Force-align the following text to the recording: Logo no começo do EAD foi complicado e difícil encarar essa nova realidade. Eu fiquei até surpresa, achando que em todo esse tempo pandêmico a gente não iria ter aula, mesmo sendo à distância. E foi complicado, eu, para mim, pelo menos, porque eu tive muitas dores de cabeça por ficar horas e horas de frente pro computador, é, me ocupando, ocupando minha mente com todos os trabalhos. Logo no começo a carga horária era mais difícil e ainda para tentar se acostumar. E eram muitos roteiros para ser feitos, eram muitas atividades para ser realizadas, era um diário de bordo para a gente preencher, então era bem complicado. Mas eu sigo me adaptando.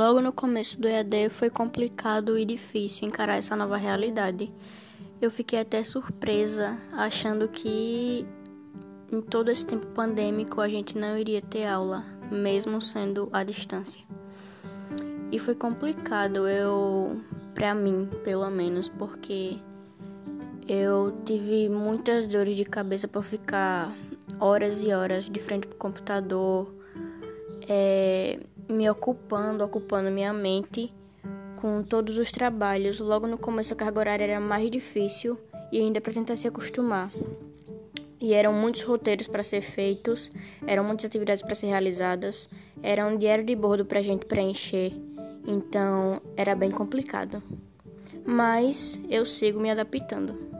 Logo 0.00 0.22
no 0.22 0.32
começo 0.32 0.80
do 0.80 0.88
EAD 0.88 1.28
foi 1.28 1.50
complicado 1.50 2.38
e 2.38 2.46
difícil 2.46 3.06
encarar 3.06 3.36
essa 3.36 3.54
nova 3.54 3.76
realidade. 3.76 4.50
Eu 5.20 5.30
fiquei 5.30 5.60
até 5.60 5.84
surpresa, 5.84 6.78
achando 6.90 7.46
que 7.46 8.26
em 9.12 9.20
todo 9.20 9.50
esse 9.50 9.66
tempo 9.66 9.86
pandêmico 9.88 10.62
a 10.62 10.68
gente 10.70 10.96
não 10.96 11.18
iria 11.18 11.42
ter 11.42 11.66
aula, 11.66 12.02
mesmo 12.32 12.80
sendo 12.80 13.28
à 13.30 13.44
distância. 13.44 14.00
E 15.30 15.38
foi 15.38 15.54
complicado, 15.54 16.48
eu, 16.48 17.20
para 17.54 17.74
mim, 17.74 18.08
pelo 18.24 18.48
menos, 18.48 18.88
porque 18.88 19.58
eu 20.66 21.14
tive 21.26 21.68
muitas 21.68 22.26
dores 22.26 22.56
de 22.56 22.64
cabeça 22.64 23.06
por 23.06 23.22
ficar 23.22 23.94
horas 24.40 24.82
e 24.82 24.94
horas 24.94 25.24
de 25.24 25.40
frente 25.40 25.66
pro 25.66 25.76
computador, 25.76 26.74
é, 27.68 28.40
me 28.72 28.88
ocupando, 28.88 29.64
ocupando 29.64 30.10
minha 30.10 30.32
mente 30.32 30.92
com 31.60 31.82
todos 31.82 32.18
os 32.18 32.30
trabalhos. 32.30 33.00
Logo 33.00 33.26
no 33.26 33.38
começo 33.38 33.72
a 33.72 33.76
carga 33.76 34.00
horária 34.00 34.24
era 34.24 34.40
mais 34.40 34.70
difícil 34.70 35.38
e 35.70 35.78
ainda 35.78 36.00
para 36.00 36.12
tentar 36.12 36.36
se 36.36 36.48
acostumar. 36.48 37.10
E 38.20 38.34
eram 38.34 38.52
muitos 38.52 38.82
roteiros 38.82 39.26
para 39.26 39.42
ser 39.42 39.62
feitos, 39.62 40.30
eram 40.66 40.84
muitas 40.84 41.06
atividades 41.06 41.42
para 41.42 41.54
ser 41.54 41.68
realizadas, 41.68 42.48
era 42.82 43.06
um 43.06 43.16
diário 43.16 43.44
de 43.44 43.56
bordo 43.56 43.84
para 43.86 43.98
a 43.98 44.02
gente 44.02 44.26
preencher, 44.26 44.92
então 45.46 46.20
era 46.36 46.54
bem 46.54 46.70
complicado. 46.70 47.42
Mas 48.26 49.00
eu 49.08 49.24
sigo 49.24 49.58
me 49.58 49.70
adaptando. 49.70 50.59